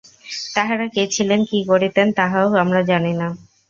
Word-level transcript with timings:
তাঁহারা 0.55 0.85
কে 0.87 1.03
ছিলেন, 1.07 1.39
কি 1.45 1.59
করিতেন, 1.67 2.07
তাহাও 2.17 2.47
আমরা 2.63 2.81
জানি 2.83 3.13
না। 3.13 3.27